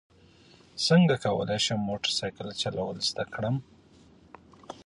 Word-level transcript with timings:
څنګه 0.87 1.15
کولی 1.25 1.59
شم 1.65 1.79
موټر 1.89 2.11
سایکل 2.19 2.47
چلول 2.61 2.97
زده 3.09 3.25
کړم 3.33 3.55